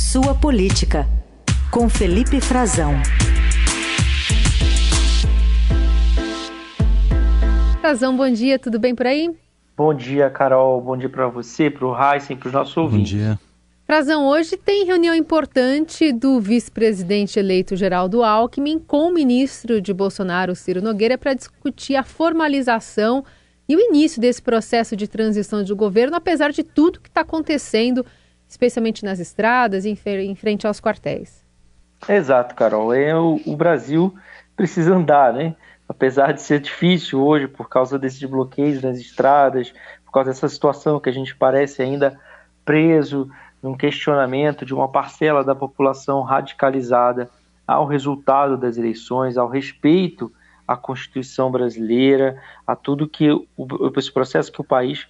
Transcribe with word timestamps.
Sua 0.00 0.34
Política, 0.34 1.06
com 1.70 1.86
Felipe 1.88 2.40
Frazão. 2.40 2.94
Frazão, 7.80 8.16
bom 8.16 8.28
dia, 8.30 8.58
tudo 8.58 8.80
bem 8.80 8.94
por 8.94 9.06
aí? 9.06 9.30
Bom 9.76 9.92
dia, 9.92 10.30
Carol. 10.30 10.80
Bom 10.80 10.96
dia 10.96 11.10
para 11.10 11.28
você, 11.28 11.70
para 11.70 11.86
o 11.86 11.94
Heisen, 11.94 12.36
para 12.38 12.46
os 12.46 12.52
nossos 12.52 12.76
ouvintes. 12.78 13.12
Bom 13.12 13.18
dia. 13.18 13.38
Frazão, 13.86 14.26
hoje 14.26 14.56
tem 14.56 14.86
reunião 14.86 15.14
importante 15.14 16.12
do 16.12 16.40
vice-presidente 16.40 17.38
eleito 17.38 17.76
Geraldo 17.76 18.24
Alckmin 18.24 18.78
com 18.78 19.10
o 19.10 19.12
ministro 19.12 19.82
de 19.82 19.92
Bolsonaro, 19.92 20.56
Ciro 20.56 20.80
Nogueira, 20.80 21.18
para 21.18 21.34
discutir 21.34 21.94
a 21.94 22.02
formalização 22.02 23.22
e 23.68 23.76
o 23.76 23.80
início 23.80 24.20
desse 24.20 24.40
processo 24.40 24.96
de 24.96 25.06
transição 25.06 25.62
de 25.62 25.74
governo, 25.74 26.16
apesar 26.16 26.50
de 26.50 26.64
tudo 26.64 27.00
que 27.00 27.08
está 27.08 27.20
acontecendo, 27.20 28.04
especialmente 28.50 29.04
nas 29.04 29.20
estradas 29.20 29.84
e 29.84 29.90
em 29.90 30.34
frente 30.34 30.66
aos 30.66 30.80
quartéis. 30.80 31.46
Exato, 32.08 32.56
Carol. 32.56 32.92
É, 32.92 33.16
o, 33.16 33.40
o 33.46 33.56
Brasil 33.56 34.12
precisa 34.56 34.92
andar, 34.92 35.32
né? 35.32 35.54
Apesar 35.88 36.32
de 36.32 36.42
ser 36.42 36.58
difícil 36.58 37.24
hoje 37.24 37.46
por 37.46 37.68
causa 37.68 37.96
desses 37.96 38.22
bloqueios 38.24 38.82
nas 38.82 38.98
estradas, 38.98 39.72
por 40.04 40.10
causa 40.12 40.30
dessa 40.30 40.48
situação 40.48 40.98
que 40.98 41.08
a 41.08 41.12
gente 41.12 41.34
parece 41.36 41.80
ainda 41.80 42.18
preso 42.64 43.30
num 43.62 43.76
questionamento 43.76 44.66
de 44.66 44.74
uma 44.74 44.88
parcela 44.88 45.44
da 45.44 45.54
população 45.54 46.22
radicalizada 46.22 47.30
ao 47.64 47.86
resultado 47.86 48.56
das 48.56 48.76
eleições, 48.76 49.36
ao 49.36 49.48
respeito 49.48 50.32
à 50.66 50.76
Constituição 50.76 51.52
brasileira, 51.52 52.42
a 52.66 52.74
tudo 52.74 53.08
que 53.08 53.30
o, 53.30 53.46
esse 53.96 54.10
processo 54.10 54.50
que 54.50 54.60
o 54.60 54.64
país 54.64 55.06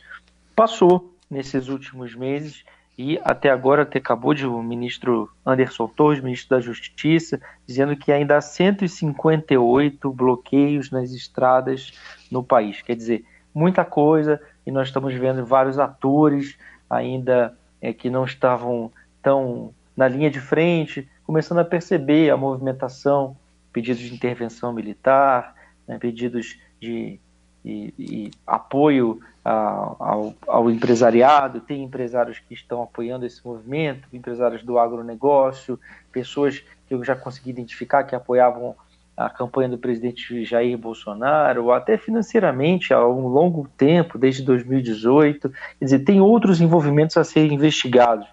passou 0.54 1.14
nesses 1.30 1.68
últimos 1.68 2.14
meses 2.14 2.64
e 3.02 3.18
até 3.24 3.48
agora 3.48 3.80
até 3.80 3.98
acabou 3.98 4.34
de 4.34 4.46
o 4.46 4.62
ministro 4.62 5.30
Anderson 5.46 5.88
Torres, 5.88 6.22
ministro 6.22 6.54
da 6.54 6.60
Justiça, 6.60 7.40
dizendo 7.66 7.96
que 7.96 8.12
ainda 8.12 8.36
há 8.36 8.42
158 8.42 10.12
bloqueios 10.12 10.90
nas 10.90 11.10
estradas 11.12 11.92
no 12.30 12.44
país. 12.44 12.82
Quer 12.82 12.94
dizer, 12.94 13.24
muita 13.54 13.86
coisa 13.86 14.38
e 14.66 14.70
nós 14.70 14.88
estamos 14.88 15.14
vendo 15.14 15.46
vários 15.46 15.78
atores 15.78 16.58
ainda 16.90 17.56
é, 17.80 17.90
que 17.94 18.10
não 18.10 18.26
estavam 18.26 18.92
tão 19.22 19.72
na 19.96 20.06
linha 20.06 20.30
de 20.30 20.38
frente, 20.38 21.08
começando 21.24 21.60
a 21.60 21.64
perceber 21.64 22.28
a 22.28 22.36
movimentação, 22.36 23.34
pedidos 23.72 24.02
de 24.02 24.12
intervenção 24.12 24.74
militar, 24.74 25.54
né, 25.88 25.98
pedidos 25.98 26.58
de, 26.78 27.18
de, 27.64 27.92
de 27.98 28.30
apoio 28.46 29.20
a, 29.44 29.50
ao, 29.98 30.34
ao, 30.46 30.70
empresariado, 30.70 31.60
tem 31.60 31.82
empresários 31.82 32.38
que 32.38 32.54
estão 32.54 32.82
apoiando 32.82 33.26
esse 33.26 33.44
movimento, 33.46 34.08
empresários 34.12 34.62
do 34.62 34.78
agronegócio, 34.78 35.78
pessoas 36.12 36.62
que 36.86 36.94
eu 36.94 37.02
já 37.04 37.14
consegui 37.14 37.50
identificar 37.50 38.04
que 38.04 38.14
apoiavam 38.14 38.74
a 39.16 39.28
campanha 39.28 39.68
do 39.68 39.78
presidente 39.78 40.44
Jair 40.44 40.78
Bolsonaro, 40.78 41.72
até 41.72 41.98
financeiramente 41.98 42.94
há 42.94 43.06
um 43.06 43.26
longo 43.26 43.68
tempo, 43.76 44.18
desde 44.18 44.42
2018. 44.42 45.50
Quer 45.50 45.84
dizer, 45.84 45.98
tem 46.00 46.20
outros 46.20 46.60
envolvimentos 46.60 47.16
a 47.16 47.24
serem 47.24 47.54
investigados 47.54 48.26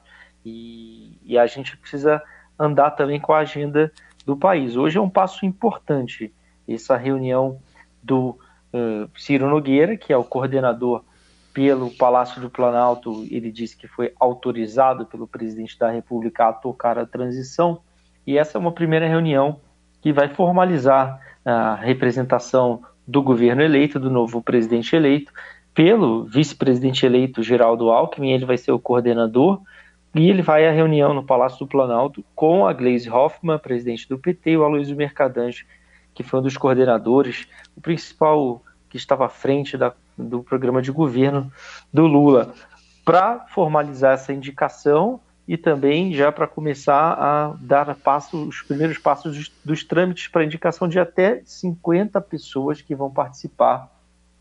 e, 0.45 1.17
e 1.25 1.38
a 1.38 1.45
gente 1.45 1.75
precisa 1.75 2.22
andar 2.58 2.91
também 2.91 3.19
com 3.19 3.34
a 3.34 3.39
agenda 3.39 3.91
do 4.25 4.38
país. 4.38 4.78
Hoje 4.78 4.97
é 4.97 5.02
um 5.02 5.09
passo 5.09 5.45
importante 5.45 6.34
essa 6.67 6.95
reunião 6.95 7.59
do 8.02 8.38
uh, 8.73 9.10
Ciro 9.18 9.50
Nogueira, 9.50 9.98
que 9.98 10.12
é 10.12 10.18
o 10.18 10.23
coordenador 10.23 11.04
pelo 11.54 11.90
Palácio 11.92 12.42
do 12.42 12.50
Planalto. 12.50 13.26
Ele 13.32 13.52
disse 13.52 13.76
que 13.76 13.88
foi 13.88 14.14
autorizado 14.20 15.06
pelo 15.06 15.28
presidente 15.28 15.78
da 15.78 15.90
República 15.90 16.48
a 16.48 16.54
tocar 16.54 16.98
a 16.98 17.06
transição. 17.06 17.82
E 18.26 18.38
essa 18.38 18.58
é 18.58 18.59
uma 18.59 18.72
primeira 18.72 19.08
reunião 19.08 19.59
que 20.02 20.14
vai 20.14 20.30
formalizar 20.30 21.20
a 21.44 21.76
representação 21.76 22.84
do 23.08 23.22
governo 23.22 23.62
eleito, 23.62 24.00
do 24.00 24.09
novo 24.09 24.41
presidente 24.41 24.96
eleito, 24.96 25.31
pelo 25.74 26.25
vice-presidente 26.25 27.06
eleito 27.06 27.41
Geraldo 27.41 27.90
Alckmin, 27.90 28.31
ele 28.31 28.46
vai 28.46 28.58
ser 28.58 28.72
o 28.72 28.80
coordenador, 28.80 29.62
e 30.16 30.30
ele 30.30 30.41
vai 30.41 30.68
à 30.68 30.72
reunião 30.72 31.14
no 31.14 31.24
Palácio 31.24 31.59
do 31.59 31.68
Planalto 31.68 32.25
com 32.36 32.66
a 32.66 32.74
Gleisi 32.74 33.09
Hoffmann, 33.09 33.59
presidente 33.59 34.09
do 34.09 34.18
PT, 34.18 34.52
e 34.52 34.58
o 34.58 34.64
Aloysio 34.64 34.97
Mercadante, 34.97 35.68
que 36.14 36.24
foi 36.24 36.40
um 36.40 36.44
dos 36.44 36.58
coordenadores, 36.58 37.47
o 37.75 37.81
principal 37.81 38.64
estava 38.97 39.25
à 39.25 39.30
frente 39.30 39.78
da, 39.78 39.94
do 40.18 40.44
programa 40.44 40.81
de 40.81 40.91
governo 40.91 41.52
do 41.94 42.06
Lula, 42.06 42.53
para 43.06 43.46
formalizar 43.47 44.13
essa 44.13 44.34
indicação 44.34 45.19
e 45.47 45.56
também 45.56 46.13
já 46.13 46.30
para 46.31 46.46
começar 46.46 47.13
a 47.13 47.56
dar 47.62 47.96
passo, 47.96 48.50
os 48.50 48.62
primeiros 48.62 48.97
passos 48.97 49.38
dos, 49.38 49.52
dos 49.63 49.84
trâmites 49.84 50.28
para 50.28 50.44
indicação 50.44 50.90
de 50.90 51.00
até 51.00 51.41
50 51.46 52.19
pessoas 52.19 52.81
que 52.81 52.94
vão 52.94 53.09
participar 53.09 53.90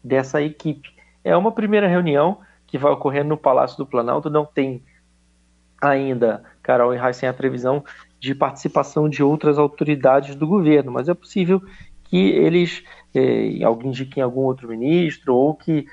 dessa 0.03 0.43
equipe. 0.43 0.91
É 1.23 1.37
uma 1.37 1.53
primeira 1.53 1.87
reunião 1.87 2.38
que 2.67 2.77
vai 2.77 2.91
ocorrer 2.91 3.25
no 3.25 3.37
Palácio 3.37 3.78
do 3.78 3.87
Planalto, 3.87 4.28
não 4.28 4.44
tem 4.44 4.83
ainda, 5.81 6.43
Carol 6.62 6.94
e 6.94 6.99
Heisen, 6.99 7.28
a 7.28 7.34
previsão 7.34 7.84
de 8.19 8.34
participação 8.34 9.09
de 9.09 9.23
outras 9.23 9.59
autoridades 9.59 10.34
do 10.34 10.47
governo, 10.47 10.91
mas 10.91 11.09
é 11.09 11.15
possível 11.15 11.62
que 12.05 12.17
eles 12.17 12.83
alguém 13.65 13.88
indiquem 13.88 14.22
algum 14.22 14.43
outro 14.43 14.69
ministro 14.69 15.34
ou 15.34 15.54
que 15.54 15.87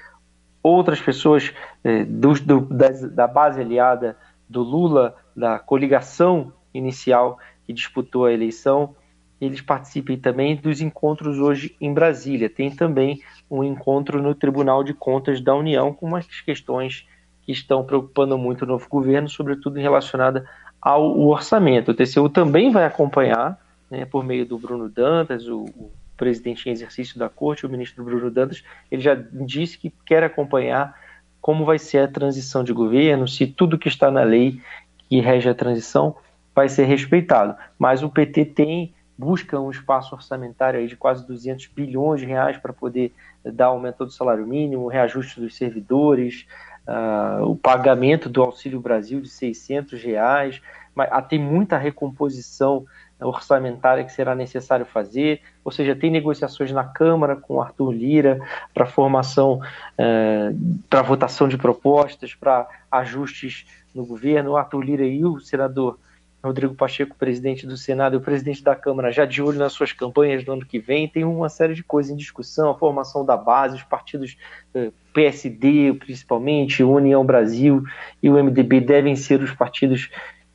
outras 0.62 1.02
pessoas 1.02 1.54
eh, 1.84 2.06
do, 2.06 2.34
do, 2.34 2.62
da, 2.62 2.90
da 2.90 3.28
base 3.28 3.60
aliada 3.60 4.18
do 4.50 4.62
Lula, 4.62 5.16
da 5.36 5.60
coligação 5.60 6.54
inicial 6.74 7.38
que 7.66 7.74
disputou 7.74 8.26
a 8.26 8.34
eleição, 8.34 8.96
eles 9.42 9.62
participem 9.62 10.18
também 10.18 10.56
dos 10.56 10.80
encontros 10.80 11.38
hoje 11.38 11.76
em 11.82 11.94
Brasília. 11.94 12.50
Tem 12.50 12.72
também 12.72 13.22
um 13.52 13.64
encontro 13.64 14.22
no 14.22 14.34
Tribunal 14.34 14.84
de 14.84 14.94
Contas 14.94 15.42
da 15.42 15.54
União 15.54 15.94
com 15.94 16.06
umas 16.06 16.26
questões 16.42 17.06
que 17.42 17.52
estão 17.52 17.84
preocupando 17.84 18.38
muito 18.38 18.64
o 18.64 18.68
novo 18.68 18.88
governo, 18.88 19.28
sobretudo 19.28 19.80
relacionada 19.80 20.48
ao 20.82 21.20
orçamento. 21.20 21.92
O 21.92 21.94
TCU 21.94 22.30
também 22.30 22.72
vai 22.72 22.86
acompanhar, 22.86 23.60
né, 23.92 24.06
por 24.06 24.24
meio 24.24 24.46
do 24.46 24.58
Bruno 24.58 24.88
Dantas, 24.88 25.48
o, 25.48 25.64
o 25.64 25.92
presidente 26.24 26.70
em 26.70 26.72
exercício 26.72 27.20
da 27.20 27.28
corte, 27.28 27.66
o 27.66 27.70
ministro 27.70 28.02
Bruno 28.02 28.32
Dantas, 28.32 28.64
ele 28.90 29.02
já 29.02 29.14
disse 29.14 29.78
que 29.78 29.94
quer 30.06 30.24
acompanhar 30.24 30.98
como 31.42 31.66
vai 31.66 31.78
ser 31.78 31.98
a 31.98 32.08
transição 32.08 32.64
de 32.64 32.72
governo, 32.72 33.28
se 33.28 33.46
tudo 33.46 33.78
que 33.78 33.90
está 33.90 34.10
na 34.10 34.24
lei 34.24 34.62
que 35.10 35.20
rege 35.20 35.50
a 35.50 35.54
transição 35.54 36.16
vai 36.56 36.70
ser 36.70 36.86
respeitado. 36.86 37.58
Mas 37.78 38.02
o 38.02 38.10
PT 38.10 38.46
tem 38.46 38.94
busca 39.18 39.60
um 39.60 39.70
espaço 39.70 40.16
orçamentário 40.16 40.88
de 40.88 40.96
quase 40.96 41.28
200 41.28 41.68
bilhões 41.68 42.22
de 42.22 42.26
reais 42.26 42.58
para 42.58 42.72
poder 42.72 43.14
dar 43.44 43.68
aumento 43.68 44.06
do 44.06 44.12
salário 44.12 44.48
mínimo, 44.48 44.88
reajuste 44.88 45.42
dos 45.42 45.56
servidores, 45.56 46.48
uh, 46.88 47.44
o 47.44 47.56
pagamento 47.56 48.30
do 48.30 48.42
Auxílio 48.42 48.80
Brasil 48.80 49.20
de 49.20 49.30
600 49.30 50.02
reais, 50.02 50.62
mas 50.96 51.10
ah, 51.12 51.22
tem 51.22 51.40
muita 51.40 51.78
recomposição 51.78 52.86
orçamentária 53.26 54.04
que 54.04 54.12
será 54.12 54.36
necessário 54.36 54.86
fazer, 54.86 55.42
ou 55.64 55.72
seja, 55.72 55.96
tem 55.96 56.12
negociações 56.12 56.72
na 56.72 56.84
Câmara 56.84 57.36
com 57.36 57.62
Arthur 57.62 57.92
Lira 57.92 58.40
para 58.74 58.86
formação, 58.86 59.60
eh, 59.98 60.54
para 60.90 61.02
votação 61.02 61.48
de 61.48 61.58
propostas, 61.58 62.34
para 62.34 62.68
ajustes 62.92 63.66
no 63.94 64.06
governo. 64.06 64.52
O 64.52 64.58
Arthur 64.58 64.82
Lira 64.82 65.06
e 65.06 65.24
o 65.24 65.40
senador 65.40 65.98
Rodrigo 66.44 66.76
Pacheco, 66.76 67.16
presidente 67.16 67.66
do 67.66 67.78
Senado, 67.78 68.16
e 68.16 68.18
o 68.18 68.22
presidente 68.22 68.62
da 68.62 68.76
Câmara, 68.76 69.12
já 69.12 69.24
de 69.24 69.42
olho 69.42 69.58
nas 69.58 69.72
suas 69.72 69.94
campanhas 69.94 70.44
do 70.44 70.52
ano 70.52 70.66
que 70.66 70.78
vem, 70.78 71.08
tem 71.08 71.24
uma 71.24 71.48
série 71.48 71.74
de 71.74 71.82
coisas 71.82 72.12
em 72.12 72.18
discussão, 72.18 72.70
a 72.70 72.78
formação 72.78 73.26
da 73.26 73.38
base, 73.38 73.78
os 73.78 73.84
partidos 73.84 74.36
eh, 74.76 74.92
PSD, 75.14 75.94
principalmente, 75.94 76.84
União 76.84 77.26
Brasil 77.26 77.84
e 78.22 78.30
o 78.30 78.34
MDB 78.34 78.82
devem 78.82 79.16
ser 79.16 79.42
os 79.42 79.52
partidos 79.52 80.10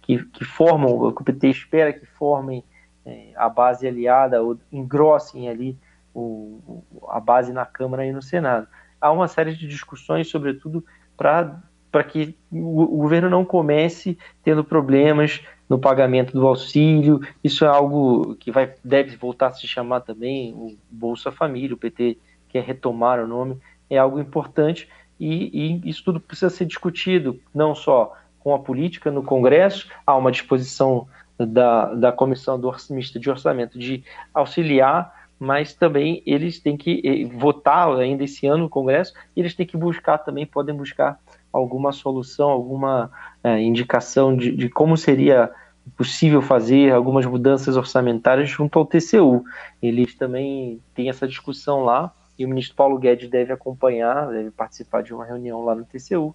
que, 0.08 0.24
que 0.24 0.44
formam, 0.44 0.90
o 0.90 1.12
PT 1.12 1.49
espera 1.49 1.93
que 1.93 2.06
formem 2.06 2.64
é, 3.05 3.32
a 3.37 3.46
base 3.50 3.87
aliada 3.87 4.43
ou 4.43 4.58
engrossem 4.72 5.50
ali 5.50 5.76
o, 6.14 6.82
a 7.08 7.20
base 7.20 7.52
na 7.52 7.66
Câmara 7.66 8.06
e 8.06 8.12
no 8.12 8.22
Senado. 8.22 8.66
Há 8.99 9.12
uma 9.12 9.28
série 9.28 9.55
de 9.55 9.69
discussões, 9.69 10.31
sobretudo, 10.31 10.82
para 11.14 12.02
que 12.10 12.34
o, 12.50 12.82
o 12.82 12.96
governo 13.02 13.28
não 13.28 13.44
comece 13.44 14.16
tendo 14.43 14.64
problemas 14.64 15.43
no 15.69 15.78
pagamento 15.78 16.32
do 16.32 16.46
auxílio. 16.46 17.20
Isso 17.44 17.66
é 17.66 17.69
algo 17.69 18.34
que 18.37 18.50
vai, 18.50 18.75
deve 18.82 19.14
voltar 19.14 19.49
a 19.49 19.52
se 19.52 19.69
chamar 19.69 20.00
também 20.00 20.55
o 20.55 20.75
Bolsa 20.90 21.31
Família, 21.31 21.75
o 21.75 21.78
PT 21.78 22.16
quer 22.49 22.64
retomar 22.64 23.22
o 23.22 23.26
nome, 23.26 23.58
é 23.90 23.99
algo 23.99 24.19
importante 24.19 24.88
e, 25.20 25.82
e 25.84 25.90
isso 25.90 26.02
tudo 26.02 26.19
precisa 26.19 26.49
ser 26.49 26.64
discutido, 26.64 27.38
não 27.55 27.75
só 27.75 28.14
com 28.40 28.55
a 28.55 28.58
política 28.58 29.11
no 29.11 29.23
Congresso, 29.23 29.88
há 30.06 30.17
uma 30.17 30.31
disposição 30.32 31.06
da, 31.38 31.94
da 31.94 32.12
Comissão 32.12 32.58
do 32.58 32.75
Mista 32.90 33.19
de 33.19 33.31
Orçamento 33.31 33.79
de 33.79 34.02
auxiliar, 34.35 35.14
mas 35.38 35.73
também 35.73 36.23
eles 36.26 36.58
têm 36.58 36.76
que 36.76 37.00
eh, 37.05 37.37
votar 37.37 37.88
ainda 37.96 38.25
esse 38.25 38.46
ano 38.46 38.64
no 38.64 38.69
Congresso, 38.69 39.12
e 39.37 39.40
eles 39.40 39.55
têm 39.55 39.67
que 39.67 39.76
buscar 39.76 40.19
também, 40.19 40.44
podem 40.44 40.75
buscar 40.75 41.19
alguma 41.52 41.93
solução, 41.93 42.50
alguma 42.50 43.11
é, 43.43 43.61
indicação 43.61 44.37
de, 44.37 44.50
de 44.50 44.69
como 44.69 44.96
seria 44.96 45.50
possível 45.96 46.43
fazer 46.43 46.93
algumas 46.93 47.25
mudanças 47.25 47.76
orçamentárias 47.76 48.50
junto 48.50 48.79
ao 48.79 48.84
TCU. 48.84 49.44
Eles 49.81 50.14
também 50.14 50.81
têm 50.94 51.08
essa 51.08 51.26
discussão 51.26 51.82
lá 51.82 52.12
e 52.38 52.44
o 52.44 52.49
ministro 52.49 52.76
Paulo 52.76 52.99
Guedes 52.99 53.31
deve 53.31 53.52
acompanhar, 53.52 54.29
deve 54.29 54.50
participar 54.50 55.02
de 55.02 55.14
uma 55.14 55.25
reunião 55.25 55.64
lá 55.64 55.75
no 55.75 55.84
TCU. 55.84 56.34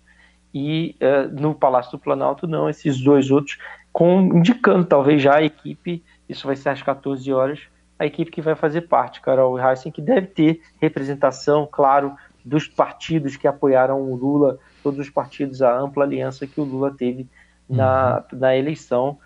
E 0.54 0.96
uh, 1.02 1.42
no 1.42 1.56
Palácio 1.56 1.94
do 1.94 2.00
Planalto, 2.00 2.48
não, 2.48 2.70
esses 2.70 3.02
dois 3.02 3.32
outros, 3.32 3.58
com, 3.92 4.22
indicando 4.38 4.86
talvez 4.86 5.22
já 5.22 5.36
a 5.36 5.44
equipe, 5.44 6.04
isso 6.30 6.46
vai 6.46 6.56
ser 6.56 6.70
às 6.70 6.82
14 6.82 7.32
horas, 7.32 7.60
a 7.98 8.06
equipe 8.06 8.32
que 8.32 8.42
vai 8.42 8.56
fazer 8.56 8.82
parte, 8.82 9.22
Carol 9.22 9.60
Heissen, 9.60 9.92
que 9.92 10.02
deve 10.02 10.28
ter 10.28 10.62
representação, 10.82 11.68
claro, 11.72 12.16
dos 12.44 12.68
partidos 12.68 13.36
que 13.38 13.48
apoiaram 13.48 14.02
o 14.02 14.16
Lula, 14.16 14.60
todos 14.82 15.00
os 15.00 15.10
partidos, 15.10 15.62
a 15.62 15.76
ampla 15.78 16.04
aliança 16.04 16.46
que 16.46 16.60
o 16.60 16.64
Lula 16.64 16.92
teve 16.92 17.28
na, 17.70 18.24
uhum. 18.32 18.40
na 18.40 18.56
eleição, 18.56 19.18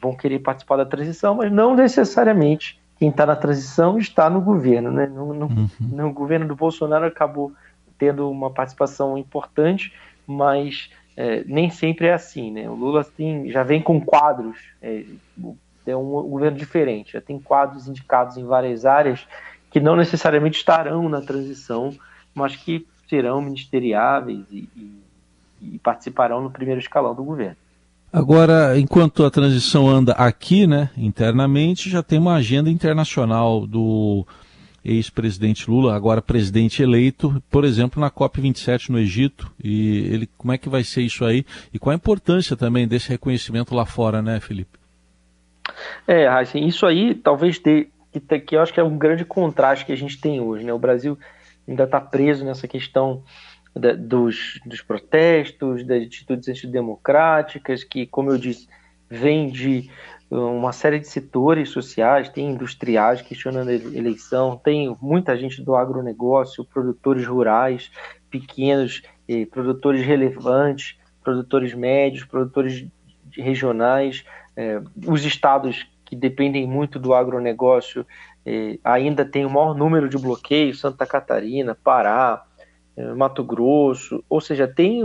vão 0.00 0.16
querer 0.16 0.40
participar 0.40 0.76
da 0.76 0.86
transição, 0.86 1.34
mas 1.34 1.52
não 1.52 1.74
necessariamente 1.74 2.80
quem 2.98 3.10
está 3.10 3.26
na 3.26 3.36
transição 3.36 3.98
está 3.98 4.30
no 4.30 4.40
governo. 4.40 4.90
Né? 4.90 5.06
No, 5.06 5.34
no, 5.34 5.46
uhum. 5.46 5.68
no, 5.80 6.12
governo 6.12 6.46
do 6.46 6.56
Bolsonaro 6.56 7.04
acabou 7.04 7.52
tendo 7.98 8.30
uma 8.30 8.50
participação 8.50 9.18
importante, 9.18 9.92
mas 10.32 10.90
é, 11.16 11.44
nem 11.44 11.70
sempre 11.70 12.06
é 12.06 12.14
assim. 12.14 12.50
Né? 12.50 12.68
O 12.68 12.74
Lula 12.74 13.04
tem, 13.04 13.50
já 13.50 13.62
vem 13.62 13.82
com 13.82 14.00
quadros, 14.00 14.58
é, 14.80 15.04
é 15.86 15.96
um 15.96 16.28
governo 16.28 16.56
diferente, 16.56 17.12
já 17.12 17.20
tem 17.20 17.38
quadros 17.38 17.88
indicados 17.88 18.36
em 18.36 18.44
várias 18.44 18.84
áreas 18.84 19.26
que 19.70 19.80
não 19.80 19.96
necessariamente 19.96 20.58
estarão 20.58 21.08
na 21.08 21.20
transição, 21.20 21.94
mas 22.34 22.54
que 22.54 22.86
serão 23.08 23.40
ministeriáveis 23.40 24.44
e, 24.50 24.68
e, 24.76 25.02
e 25.60 25.78
participarão 25.78 26.40
no 26.42 26.50
primeiro 26.50 26.80
escalão 26.80 27.14
do 27.14 27.24
governo. 27.24 27.56
Agora, 28.12 28.78
enquanto 28.78 29.24
a 29.24 29.30
transição 29.30 29.88
anda 29.88 30.12
aqui, 30.12 30.66
né, 30.66 30.90
internamente, 30.96 31.88
já 31.88 32.02
tem 32.02 32.18
uma 32.18 32.34
agenda 32.34 32.68
internacional 32.68 33.66
do 33.66 34.26
ex-presidente 34.84 35.70
Lula, 35.70 35.94
agora 35.94 36.20
presidente 36.20 36.82
eleito, 36.82 37.42
por 37.50 37.64
exemplo, 37.64 38.00
na 38.00 38.10
COP27 38.10 38.88
no 38.88 38.98
Egito. 38.98 39.52
E 39.62 39.98
ele, 40.12 40.28
como 40.36 40.52
é 40.52 40.58
que 40.58 40.68
vai 40.68 40.82
ser 40.82 41.02
isso 41.02 41.24
aí? 41.24 41.44
E 41.72 41.78
qual 41.78 41.92
a 41.92 41.96
importância 41.96 42.56
também 42.56 42.86
desse 42.86 43.08
reconhecimento 43.08 43.74
lá 43.74 43.86
fora, 43.86 44.20
né, 44.20 44.40
Felipe? 44.40 44.78
É, 46.06 46.26
assim, 46.26 46.66
isso 46.66 46.84
aí 46.84 47.14
talvez 47.14 47.58
ter, 47.58 47.90
que, 48.12 48.40
que 48.40 48.56
eu 48.56 48.60
acho 48.60 48.72
que 48.72 48.80
é 48.80 48.84
um 48.84 48.98
grande 48.98 49.24
contraste 49.24 49.86
que 49.86 49.92
a 49.92 49.96
gente 49.96 50.20
tem 50.20 50.40
hoje, 50.40 50.64
né? 50.64 50.72
O 50.72 50.78
Brasil 50.78 51.18
ainda 51.66 51.84
está 51.84 52.00
preso 52.00 52.44
nessa 52.44 52.66
questão 52.66 53.22
da, 53.74 53.92
dos, 53.92 54.60
dos 54.66 54.82
protestos, 54.82 55.86
das 55.86 56.02
atitudes 56.02 56.48
antidemocráticas, 56.48 57.84
que, 57.84 58.06
como 58.06 58.30
eu 58.30 58.38
disse, 58.38 58.68
vem 59.08 59.50
de 59.50 59.90
uma 60.38 60.72
série 60.72 60.98
de 60.98 61.08
setores 61.08 61.68
sociais, 61.68 62.28
tem 62.28 62.50
industriais 62.50 63.20
questionando 63.20 63.68
a 63.68 63.74
eleição, 63.74 64.56
tem 64.56 64.96
muita 65.00 65.36
gente 65.36 65.62
do 65.62 65.76
agronegócio, 65.76 66.64
produtores 66.64 67.26
rurais, 67.26 67.90
pequenos, 68.30 69.02
eh, 69.28 69.44
produtores 69.44 70.04
relevantes, 70.04 70.96
produtores 71.22 71.74
médios, 71.74 72.24
produtores 72.24 72.86
regionais, 73.32 74.24
eh, 74.56 74.80
os 75.06 75.24
estados 75.24 75.86
que 76.04 76.16
dependem 76.16 76.66
muito 76.66 76.98
do 76.98 77.12
agronegócio 77.12 78.06
eh, 78.46 78.78
ainda 78.82 79.24
tem 79.24 79.44
o 79.44 79.50
maior 79.50 79.74
número 79.74 80.08
de 80.08 80.16
bloqueios, 80.16 80.80
Santa 80.80 81.06
Catarina, 81.06 81.74
Pará, 81.74 82.44
é, 82.96 83.14
Mato 83.14 83.42
Grosso, 83.42 84.22
ou 84.28 84.40
seja, 84.40 84.66
tem, 84.66 85.02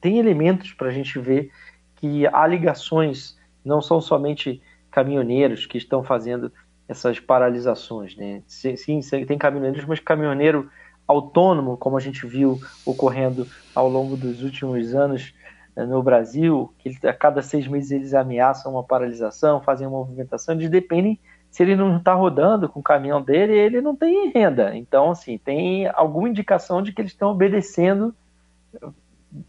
tem 0.00 0.18
elementos 0.18 0.72
para 0.72 0.88
a 0.88 0.92
gente 0.92 1.18
ver 1.18 1.50
que 1.96 2.26
há 2.26 2.46
ligações, 2.46 3.36
não 3.64 3.80
são 3.82 4.00
somente 4.00 4.60
caminhoneiros 4.90 5.66
que 5.66 5.78
estão 5.78 6.02
fazendo 6.02 6.52
essas 6.88 7.20
paralisações. 7.20 8.16
Né? 8.16 8.42
Sim, 8.46 9.00
tem 9.26 9.38
caminhoneiros, 9.38 9.84
mas 9.84 10.00
caminhoneiro 10.00 10.70
autônomo, 11.06 11.76
como 11.76 11.96
a 11.96 12.00
gente 12.00 12.26
viu 12.26 12.60
ocorrendo 12.84 13.46
ao 13.74 13.88
longo 13.88 14.16
dos 14.16 14.42
últimos 14.42 14.94
anos 14.94 15.34
eh, 15.74 15.86
no 15.86 16.02
Brasil, 16.02 16.72
que 16.78 17.06
a 17.06 17.14
cada 17.14 17.40
seis 17.40 17.66
meses 17.66 17.90
eles 17.90 18.14
ameaçam 18.14 18.72
uma 18.72 18.84
paralisação, 18.84 19.62
fazem 19.62 19.86
uma 19.86 19.98
movimentação, 19.98 20.54
eles 20.54 20.68
dependem 20.68 21.18
se 21.50 21.62
ele 21.62 21.74
não 21.74 21.96
está 21.96 22.12
rodando 22.12 22.68
com 22.68 22.80
o 22.80 22.82
caminhão 22.82 23.22
dele, 23.22 23.54
ele 23.54 23.80
não 23.80 23.96
tem 23.96 24.30
renda. 24.30 24.76
Então, 24.76 25.10
assim, 25.10 25.38
tem 25.38 25.88
alguma 25.88 26.28
indicação 26.28 26.82
de 26.82 26.92
que 26.92 27.00
eles 27.00 27.12
estão 27.12 27.30
obedecendo 27.30 28.14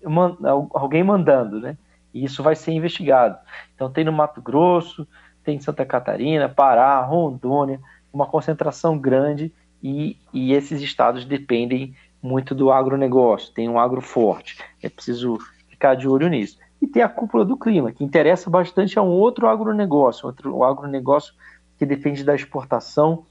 man, 0.03 0.37
alguém 0.73 1.03
mandando, 1.03 1.59
né? 1.59 1.77
E 2.13 2.23
isso 2.23 2.41
vai 2.41 2.55
ser 2.55 2.71
investigado. 2.71 3.37
Então, 3.75 3.91
tem 3.91 4.03
no 4.03 4.13
Mato 4.13 4.41
Grosso, 4.41 5.07
tem 5.49 5.55
em 5.55 5.59
Santa 5.59 5.83
Catarina, 5.83 6.47
Pará, 6.47 7.01
Rondônia, 7.01 7.79
uma 8.13 8.27
concentração 8.27 8.97
grande 8.97 9.51
e, 9.81 10.15
e 10.31 10.53
esses 10.53 10.81
estados 10.81 11.25
dependem 11.25 11.95
muito 12.21 12.53
do 12.53 12.71
agronegócio, 12.71 13.53
tem 13.53 13.67
um 13.67 13.79
agro 13.79 14.01
forte. 14.01 14.57
É 14.81 14.89
preciso 14.89 15.39
ficar 15.67 15.95
de 15.95 16.07
olho 16.07 16.27
nisso. 16.27 16.57
E 16.81 16.87
tem 16.87 17.01
a 17.01 17.09
cúpula 17.09 17.43
do 17.43 17.57
clima, 17.57 17.91
que 17.91 18.03
interessa 18.03 18.49
bastante 18.49 18.99
a 18.99 19.01
um 19.01 19.09
outro 19.09 19.47
agronegócio, 19.47 20.27
outro, 20.27 20.55
o 20.55 20.63
agronegócio 20.63 21.33
que 21.77 21.85
depende 21.85 22.23
da 22.23 22.35
exportação, 22.35 23.25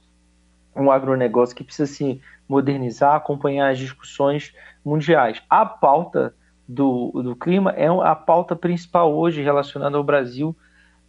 um 0.75 0.91
agronegócio 0.91 1.55
que 1.55 1.63
precisa 1.63 1.91
se 1.91 2.21
modernizar, 2.47 3.15
acompanhar 3.15 3.69
as 3.69 3.77
discussões 3.77 4.53
mundiais. 4.83 5.41
A 5.49 5.65
pauta 5.65 6.33
do, 6.67 7.11
do 7.23 7.35
clima 7.35 7.71
é 7.71 7.87
a 7.87 8.15
pauta 8.15 8.55
principal 8.55 9.15
hoje 9.15 9.41
relacionada 9.41 9.97
ao 9.97 10.03
Brasil 10.03 10.55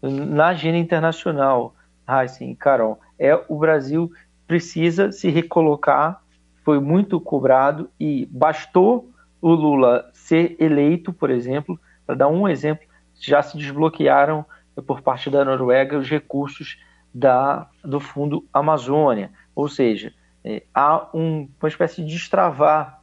na 0.02 0.48
agenda 0.48 0.78
internacional. 0.78 1.74
Heisen, 2.08 2.54
Carol, 2.54 2.98
é 3.18 3.34
o 3.48 3.58
Brasil 3.58 4.10
precisa 4.46 5.12
se 5.12 5.30
recolocar, 5.30 6.22
foi 6.64 6.80
muito 6.80 7.20
cobrado 7.20 7.88
e 8.00 8.26
bastou 8.26 9.08
o 9.40 9.52
Lula 9.52 10.10
ser 10.12 10.56
eleito, 10.58 11.12
por 11.12 11.30
exemplo, 11.30 11.78
para 12.04 12.16
dar 12.16 12.28
um 12.28 12.48
exemplo, 12.48 12.84
já 13.14 13.42
se 13.42 13.56
desbloquearam 13.56 14.44
por 14.86 15.02
parte 15.02 15.30
da 15.30 15.44
Noruega 15.44 15.98
os 15.98 16.08
recursos 16.08 16.78
da, 17.14 17.68
do 17.84 18.00
Fundo 18.00 18.44
Amazônia. 18.52 19.30
Ou 19.54 19.68
seja, 19.68 20.12
é, 20.44 20.62
há 20.74 21.08
um, 21.14 21.48
uma 21.60 21.68
espécie 21.68 22.02
de 22.02 22.12
destravar, 22.12 22.99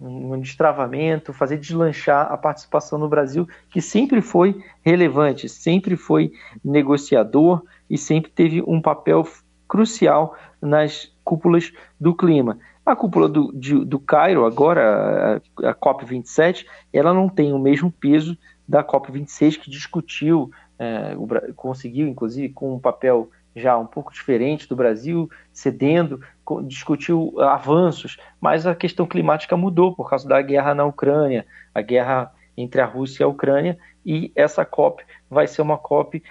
um 0.00 0.38
destravamento, 0.40 1.32
fazer 1.32 1.58
deslanchar 1.58 2.30
a 2.30 2.36
participação 2.36 2.98
no 2.98 3.08
Brasil, 3.08 3.48
que 3.70 3.80
sempre 3.80 4.20
foi 4.20 4.62
relevante, 4.82 5.48
sempre 5.48 5.96
foi 5.96 6.32
negociador 6.64 7.62
e 7.88 7.96
sempre 7.96 8.30
teve 8.30 8.62
um 8.66 8.80
papel 8.80 9.26
crucial 9.68 10.36
nas 10.60 11.12
cúpulas 11.24 11.72
do 12.00 12.14
clima. 12.14 12.58
A 12.84 12.94
cúpula 12.94 13.28
do, 13.28 13.50
de, 13.52 13.82
do 13.84 13.98
Cairo, 13.98 14.44
agora, 14.44 15.40
a, 15.62 15.70
a 15.70 15.74
COP27, 15.74 16.66
ela 16.92 17.14
não 17.14 17.28
tem 17.28 17.52
o 17.52 17.58
mesmo 17.58 17.90
peso 17.90 18.36
da 18.68 18.84
COP26, 18.84 19.58
que 19.58 19.70
discutiu, 19.70 20.50
é, 20.78 21.14
o, 21.16 21.26
conseguiu, 21.54 22.06
inclusive, 22.06 22.52
com 22.52 22.74
um 22.74 22.78
papel 22.78 23.30
já 23.54 23.76
um 23.78 23.86
pouco 23.86 24.12
diferente 24.12 24.68
do 24.68 24.76
Brasil, 24.76 25.30
cedendo, 25.52 26.20
discutiu 26.66 27.34
avanços, 27.40 28.16
mas 28.40 28.66
a 28.66 28.74
questão 28.74 29.06
climática 29.06 29.56
mudou 29.56 29.94
por 29.94 30.08
causa 30.10 30.28
da 30.28 30.40
guerra 30.42 30.74
na 30.74 30.84
Ucrânia, 30.84 31.46
a 31.74 31.80
guerra 31.80 32.32
entre 32.56 32.80
a 32.80 32.86
Rússia 32.86 33.22
e 33.22 33.24
a 33.24 33.28
Ucrânia, 33.28 33.78
e 34.04 34.32
essa 34.34 34.64
COP 34.64 35.02
vai 35.30 35.46
ser 35.46 35.62
uma 35.62 35.78
COP 35.78 36.22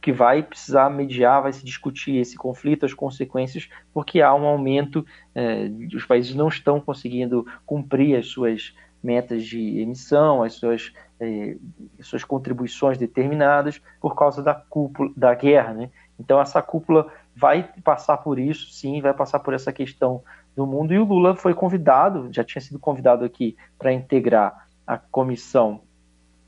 que 0.00 0.12
vai 0.12 0.42
precisar 0.42 0.88
mediar, 0.88 1.42
vai 1.42 1.52
se 1.52 1.64
discutir 1.64 2.16
esse 2.16 2.36
conflito, 2.36 2.86
as 2.86 2.94
consequências, 2.94 3.68
porque 3.92 4.20
há 4.22 4.34
um 4.34 4.46
aumento, 4.46 5.04
eh, 5.34 5.70
os 5.94 6.06
países 6.06 6.34
não 6.34 6.48
estão 6.48 6.80
conseguindo 6.80 7.46
cumprir 7.66 8.16
as 8.16 8.28
suas 8.28 8.74
metas 9.02 9.44
de 9.44 9.80
emissão, 9.80 10.42
as 10.42 10.54
suas, 10.54 10.92
eh, 11.20 11.56
as 11.98 12.06
suas 12.06 12.24
contribuições 12.24 12.96
determinadas 12.96 13.80
por 14.00 14.14
causa 14.14 14.42
da 14.42 14.54
cúpula 14.54 15.10
da 15.16 15.34
guerra, 15.34 15.74
né? 15.74 15.90
Então 16.20 16.40
essa 16.40 16.60
cúpula 16.60 17.06
vai 17.34 17.68
passar 17.82 18.18
por 18.18 18.38
isso, 18.38 18.70
sim, 18.70 19.00
vai 19.00 19.14
passar 19.14 19.40
por 19.40 19.54
essa 19.54 19.72
questão 19.72 20.22
do 20.54 20.66
mundo. 20.66 20.92
E 20.92 20.98
o 20.98 21.04
Lula 21.04 21.34
foi 21.34 21.54
convidado, 21.54 22.28
já 22.30 22.44
tinha 22.44 22.60
sido 22.60 22.78
convidado 22.78 23.24
aqui 23.24 23.56
para 23.78 23.92
integrar 23.92 24.66
a 24.86 24.98
comissão 24.98 25.80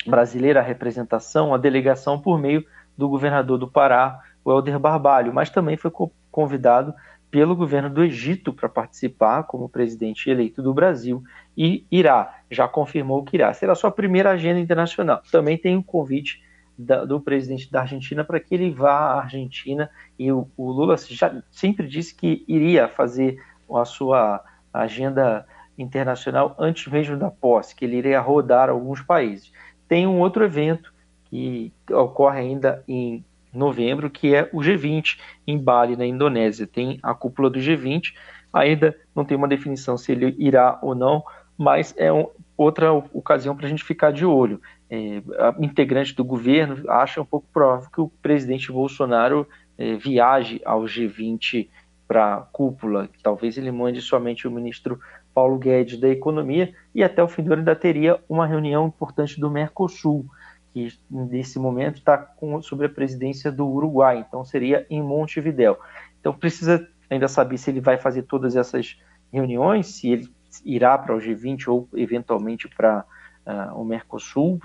brasileira, 0.07 0.61
a 0.61 0.63
representação, 0.63 1.55
a 1.55 1.59
delegação 1.59 2.21
por 2.21 2.39
meio 2.39 2.65
do 2.97 3.09
governador 3.09 3.59
do 3.59 3.69
Pará, 3.69 4.21
o 4.45 4.51
Helder 4.51 4.79
Barbalho, 4.79 5.33
mas 5.33 5.49
também 5.49 5.77
foi 5.77 5.91
convidado 6.31 6.93
pelo 7.31 7.57
governo 7.57 7.89
do 7.89 8.05
Egito 8.05 8.53
para 8.53 8.69
participar 8.69 9.45
como 9.45 9.69
presidente 9.69 10.29
eleito 10.29 10.63
do 10.63 10.75
Brasil 10.75 11.23
e 11.57 11.87
irá, 11.91 12.41
já 12.51 12.69
confirmou 12.69 13.25
que 13.25 13.37
irá. 13.37 13.55
Será 13.55 13.75
sua 13.75 13.91
primeira 13.91 14.33
agenda 14.33 14.61
internacional. 14.61 15.23
Também 15.31 15.57
tem 15.57 15.75
um 15.75 15.83
convite 15.83 16.43
da, 16.77 17.05
do 17.05 17.21
presidente 17.21 17.71
da 17.71 17.83
Argentina 17.83 18.25
para 18.25 18.41
que 18.41 18.55
ele 18.55 18.71
vá 18.71 18.93
à 18.93 19.21
Argentina 19.23 19.91
e 20.19 20.33
o, 20.33 20.49
o, 20.57 20.71
Lula 20.71 20.97
já 20.97 21.43
sempre 21.51 21.87
disse 21.87 22.15
que 22.15 22.45
iria 22.49 22.89
fazer 22.89 23.39
a 23.73 23.85
sua 23.85 24.43
agenda 24.73 25.47
internacional 25.79 26.55
antes 26.59 26.91
mesmo 26.91 27.17
da 27.17 27.31
posse, 27.31 27.75
que 27.75 27.85
ele 27.85 27.97
iria 27.97 28.21
rodar 28.21 28.69
alguns 28.69 29.01
países. 29.01 29.53
Tem 29.89 30.07
um 30.07 30.19
outro 30.21 30.45
evento 30.45 30.93
que 31.25 31.73
ocorre 31.91 32.41
ainda 32.41 32.83
em 32.87 33.25
novembro, 33.53 34.11
que 34.11 34.35
é 34.35 34.49
o 34.53 34.59
G20 34.59 35.19
em 35.47 35.59
Bali, 35.59 35.97
na 35.97 36.07
Indonésia. 36.07 36.67
Tem 36.67 36.99
a 37.03 37.15
cúpula 37.15 37.51
do 37.51 37.59
G20, 37.59 38.13
ainda 38.53 38.97
não 39.15 39.25
tem 39.25 39.37
uma 39.37 39.49
definição 39.49 39.97
se 39.97 40.13
ele 40.13 40.35
irá 40.39 40.79
ou 40.83 40.95
não, 40.95 41.23
mas 41.57 41.95
é 41.97 42.13
um, 42.13 42.29
outra 42.63 42.93
ocasião 42.93 43.57
para 43.57 43.67
a 43.67 43.69
gente 43.69 43.85
ficar 43.85 44.13
de 44.13 44.25
olho. 44.25 44.61
É, 44.91 45.23
integrante 45.61 46.15
do 46.15 46.25
governo 46.25 46.83
acha 46.89 47.21
um 47.21 47.25
pouco 47.25 47.47
provável 47.53 47.89
que 47.91 48.01
o 48.01 48.09
presidente 48.21 48.71
Bolsonaro 48.71 49.47
é, 49.79 49.95
viaje 49.95 50.61
ao 50.65 50.83
G20 50.83 51.69
para 52.07 52.35
a 52.35 52.41
cúpula, 52.41 53.09
talvez 53.23 53.57
ele 53.57 53.71
mande 53.73 54.03
somente 54.03 54.47
o 54.47 54.51
ministro 54.51 55.01
Paulo 55.33 55.59
Guedes 55.59 55.99
da 55.99 56.09
Economia, 56.09 56.75
e 56.95 57.03
até 57.03 57.23
o 57.23 57.29
fim 57.29 57.43
do 57.43 57.53
ano 57.53 57.61
ainda 57.61 57.75
teria 57.75 58.21
uma 58.29 58.47
reunião 58.47 58.87
importante 58.87 59.41
do 59.41 59.51
Mercosul, 59.51 60.27
que 60.73 60.89
nesse 61.11 61.59
momento 61.59 61.99
está 61.99 62.35
sob 62.63 62.85
a 62.85 62.89
presidência 62.89 63.51
do 63.51 63.67
Uruguai, 63.67 64.25
então 64.27 64.45
seria 64.45 64.87
em 64.91 65.03
Montevidéu. 65.03 65.79
Então 66.21 66.35
precisa 66.35 66.87
ainda 67.09 67.29
saber 67.29 67.59
se 67.59 67.71
ele 67.71 67.81
vai 67.81 67.97
fazer 67.97 68.23
todas 68.23 68.57
essas 68.57 68.99
reuniões, 69.33 69.87
se 69.87 70.11
ele 70.11 70.29
irá 70.65 70.99
para 70.99 71.15
o 71.15 71.19
G20 71.19 71.69
ou 71.69 71.89
eventualmente 71.95 72.69
para 72.69 73.05
uh, 73.47 73.81
o 73.81 73.85
Mercosul. 73.85 74.61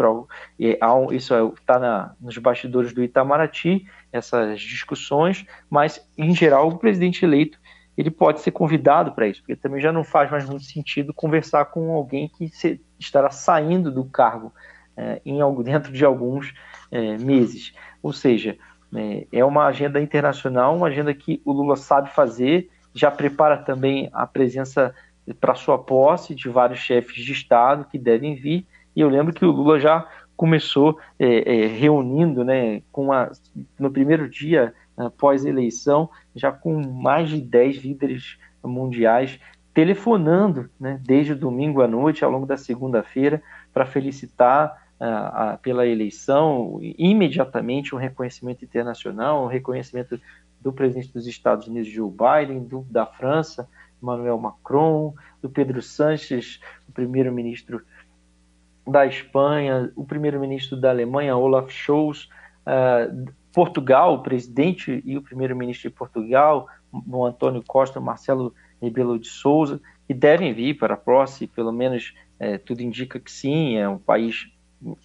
E, 0.60 0.78
isso 1.12 1.34
está 1.60 1.76
é, 1.76 2.24
nos 2.24 2.38
bastidores 2.38 2.94
do 2.94 3.04
Itamaraty, 3.04 3.86
essas 4.12 4.60
discussões, 4.62 5.46
mas 5.70 6.06
em 6.18 6.34
geral 6.36 6.70
o 6.70 6.78
presidente 6.78 7.24
eleito 7.24 7.60
ele 7.98 8.12
pode 8.12 8.42
ser 8.42 8.52
convidado 8.52 9.12
para 9.14 9.28
isso, 9.28 9.42
porque 9.42 9.56
também 9.56 9.82
já 9.82 9.92
não 9.92 10.04
faz 10.04 10.30
mais 10.30 10.48
muito 10.48 10.66
sentido 10.66 11.14
conversar 11.14 11.66
com 11.66 11.92
alguém 11.96 12.30
que 12.30 12.48
se, 12.50 12.80
estará 13.00 13.32
saindo 13.32 13.92
do 13.92 14.06
cargo 14.06 14.54
uh, 14.96 15.20
em 15.26 15.40
dentro 15.64 15.92
de 15.92 16.06
alguns 16.06 16.52
uh, 16.92 17.26
meses. 17.26 17.74
Ou 18.04 18.14
seja, 18.14 18.56
é 19.34 19.44
uma 19.44 19.66
agenda 19.66 20.00
internacional, 20.00 20.76
uma 20.76 20.88
agenda 20.88 21.14
que 21.14 21.42
o 21.44 21.52
Lula 21.52 21.76
sabe 21.76 22.10
fazer, 22.12 22.70
já 22.94 23.12
prepara 23.12 23.58
também 23.58 24.10
a 24.14 24.26
presença 24.26 24.94
para 25.40 25.56
sua 25.56 25.78
posse 25.78 26.34
de 26.34 26.50
vários 26.50 26.80
chefes 26.80 27.24
de 27.24 27.32
Estado 27.32 27.86
que 27.86 27.98
devem 27.98 28.36
vir. 28.36 28.66
E 28.96 29.02
eu 29.02 29.10
lembro 29.10 29.34
que 29.34 29.46
o 29.46 29.52
Lula 29.52 29.80
já 29.80 30.08
começou 30.36 31.00
é, 31.18 31.64
é, 31.64 31.68
reunindo, 31.68 32.44
né, 32.44 32.82
com 32.92 33.12
a, 33.12 33.32
no 33.80 33.92
primeiro 33.92 34.30
dia 34.30 34.74
após 34.96 35.46
a 35.46 35.50
eleição, 35.50 36.10
já 36.36 36.52
com 36.52 36.82
mais 36.82 37.30
de 37.30 37.42
10 37.42 37.78
líderes 37.78 38.38
mundiais 38.64 39.40
telefonando 39.74 40.70
né, 40.80 41.00
desde 41.04 41.36
domingo 41.36 41.84
à 41.84 41.88
noite, 41.88 42.26
ao 42.26 42.32
longo 42.32 42.48
da 42.48 42.58
segunda-feira, 42.58 43.44
para 43.72 43.86
felicitar 43.86 44.88
pela 45.62 45.86
eleição, 45.86 46.80
imediatamente 46.82 47.94
um 47.94 48.00
reconhecimento 48.00 48.66
internacional, 48.66 49.44
um 49.44 49.48
reconhecimento 49.48 50.20
do 50.60 50.74
presidente 50.74 51.14
dos 51.14 51.28
Estados 51.28 51.68
Unidos, 51.68 51.88
Joe 51.88 52.10
Biden, 52.12 52.64
do, 52.64 52.82
da 52.90 53.06
França, 53.06 53.70
Emmanuel 54.02 54.38
Macron, 54.38 55.14
do 55.42 55.50
Pedro 55.50 55.82
Sanches, 55.82 56.60
o 56.88 56.92
primeiro-ministro 56.92 57.82
da 58.86 59.06
Espanha, 59.06 59.92
o 59.96 60.06
primeiro-ministro 60.06 60.80
da 60.80 60.90
Alemanha, 60.90 61.36
Olaf 61.36 61.70
Scholz, 61.70 62.30
uh, 62.66 63.32
Portugal, 63.54 64.16
o 64.16 64.24
presidente 64.24 65.02
e 65.06 65.18
o 65.18 65.22
primeiro-ministro 65.22 65.90
de 65.90 65.96
Portugal, 65.96 66.68
o 66.92 67.26
Antônio 67.26 67.64
Costa, 67.66 68.00
Marcelo 68.00 68.54
Rebelo 68.82 69.20
de 69.20 69.28
Souza, 69.28 69.82
que 70.08 70.14
devem 70.14 70.54
vir 70.54 70.78
para 70.78 70.94
a 70.94 70.98
posse, 70.98 71.48
pelo 71.48 71.72
menos 71.72 72.14
é, 72.40 72.58
tudo 72.58 72.82
indica 72.82 73.20
que 73.20 73.32
sim, 73.32 73.78
é 73.78 73.90
um 73.90 73.98
país 73.98 74.48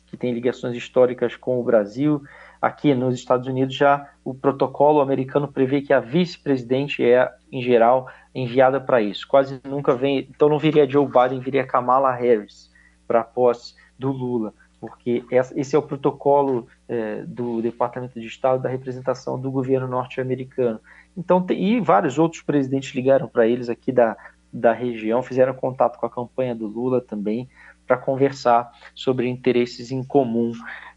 que 0.06 0.16
tem 0.16 0.32
ligações 0.32 0.76
históricas 0.76 1.34
com 1.34 1.58
o 1.58 1.64
Brasil. 1.64 2.22
Aqui 2.62 2.94
nos 2.94 3.16
Estados 3.16 3.48
Unidos 3.48 3.74
já 3.74 4.08
o 4.24 4.32
protocolo 4.32 5.00
americano 5.00 5.48
prevê 5.48 5.82
que 5.82 5.92
a 5.92 5.98
vice-presidente 5.98 7.04
é, 7.04 7.28
em 7.50 7.60
geral, 7.60 8.08
enviada 8.32 8.80
para 8.80 9.02
isso. 9.02 9.26
Quase 9.26 9.60
nunca 9.68 9.96
vem, 9.96 10.20
então 10.30 10.48
não 10.48 10.60
viria 10.60 10.88
Joe 10.88 11.04
Biden, 11.04 11.40
viria 11.40 11.66
Kamala 11.66 12.12
Harris 12.14 12.70
para 13.04 13.22
a 13.22 13.24
posse 13.24 13.74
do 13.98 14.12
Lula, 14.12 14.54
porque 14.80 15.24
esse 15.56 15.74
é 15.74 15.78
o 15.78 15.82
protocolo 15.82 16.68
é, 16.88 17.22
do 17.24 17.60
Departamento 17.60 18.20
de 18.20 18.26
Estado 18.28 18.62
da 18.62 18.68
representação 18.68 19.40
do 19.40 19.50
governo 19.50 19.88
norte-americano. 19.88 20.80
Então, 21.16 21.44
e 21.50 21.80
vários 21.80 22.16
outros 22.16 22.42
presidentes 22.42 22.94
ligaram 22.94 23.26
para 23.26 23.44
eles 23.44 23.68
aqui 23.68 23.90
da, 23.90 24.16
da 24.52 24.72
região, 24.72 25.20
fizeram 25.20 25.52
contato 25.52 25.98
com 25.98 26.06
a 26.06 26.10
campanha 26.10 26.54
do 26.54 26.68
Lula 26.68 27.00
também 27.00 27.48
para 27.86 27.96
conversar 27.96 28.70
sobre 28.94 29.28
interesses 29.28 29.90
em 29.90 30.02
comum, 30.04 30.52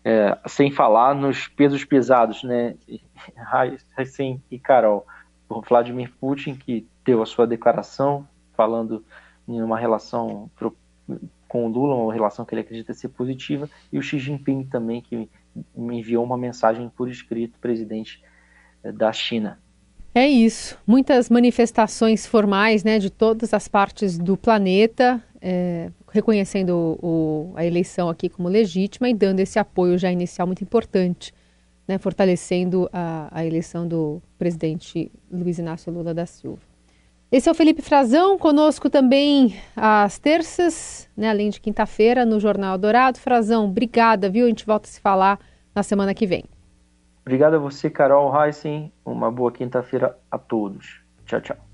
é, 0.06 0.38
sem 0.46 0.70
falar 0.70 1.16
nos 1.16 1.48
pesos 1.48 1.84
pesados, 1.84 2.44
né, 2.44 2.76
Heisen 3.98 4.40
e 4.52 4.60
Carol. 4.60 5.06
O 5.50 5.62
Vladimir 5.62 6.12
Putin, 6.22 6.56
que 6.56 6.88
deu 7.04 7.24
a 7.24 7.26
sua 7.26 7.48
declaração 7.48 8.28
falando 8.56 9.04
em 9.48 9.62
uma 9.62 9.80
relação 9.80 10.50
com 11.48 11.66
o 11.66 11.68
Lula, 11.68 11.96
uma 11.96 12.14
relação 12.14 12.46
que 12.46 12.54
ele 12.54 12.62
acredita 12.62 12.94
ser 12.94 13.10
positiva, 13.10 13.70
e 13.92 13.98
o 13.98 14.02
Xi 14.02 14.20
Jinping 14.20 14.66
também, 14.66 15.02
que 15.02 15.30
me 15.76 16.00
enviou 16.00 16.24
uma 16.24 16.38
mensagem 16.38 16.90
por 16.90 17.10
escrito, 17.10 17.58
presidente 17.60 18.24
é, 18.84 18.92
da 18.92 19.12
China. 19.12 19.60
É 20.14 20.28
isso. 20.28 20.78
Muitas 20.86 21.30
manifestações 21.30 22.26
formais 22.26 22.84
né, 22.84 23.00
de 23.00 23.10
todas 23.10 23.54
as 23.54 23.68
partes 23.68 24.18
do 24.18 24.38
planeta, 24.38 25.22
é, 25.42 25.92
reconhecendo 26.16 26.98
o, 27.02 27.52
a 27.56 27.66
eleição 27.66 28.10
aqui 28.10 28.30
como 28.30 28.50
legítima 28.50 29.10
e 29.10 29.14
dando 29.14 29.40
esse 29.40 29.60
apoio 29.60 29.98
já 29.98 30.12
inicial 30.12 30.48
muito 30.48 30.64
importante, 30.64 31.34
né, 31.88 31.98
fortalecendo 31.98 32.90
a, 32.92 33.28
a 33.32 33.46
eleição 33.46 33.88
do 33.88 34.22
presidente 34.38 35.12
Luiz 35.32 35.60
Inácio 35.60 35.92
Lula 35.92 36.14
da 36.14 36.26
Silva. 36.26 36.62
Esse 37.32 37.50
é 37.50 37.52
o 37.52 37.56
Felipe 37.56 37.82
Frazão, 37.82 38.38
conosco 38.38 38.90
também 38.90 39.56
às 39.76 40.18
terças, 40.18 41.10
né, 41.18 41.30
além 41.30 41.50
de 41.50 41.60
quinta-feira, 41.60 42.26
no 42.26 42.40
Jornal 42.40 42.78
Dourado. 42.78 43.20
Frazão, 43.20 43.66
obrigada, 43.66 44.30
viu? 44.30 44.46
A 44.46 44.50
gente 44.50 44.66
volta 44.66 44.88
a 44.88 44.92
se 44.92 45.00
falar 45.00 45.40
na 45.76 45.84
semana 45.84 46.14
que 46.14 46.26
vem. 46.26 46.46
Obrigado 47.22 47.56
a 47.56 47.60
você, 47.60 47.90
Carol 47.90 48.32
Heissen. 48.34 48.92
Uma 49.04 49.32
boa 49.32 49.52
quinta-feira 49.52 50.18
a 50.30 50.38
todos. 50.38 51.02
Tchau, 51.26 51.42
tchau. 51.42 51.65